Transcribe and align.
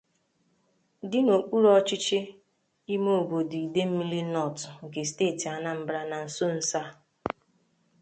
dị 1.09 1.19
n'okpuru 1.25 1.67
ọchịchị 1.79 2.19
ime 2.93 3.11
obodo 3.21 3.55
'Idemili 3.59 4.19
North' 4.33 4.65
nke 4.83 5.01
steeti 5.09 5.45
Anambra 5.57 5.99
na 6.11 6.17
nsonsoa. 6.25 6.89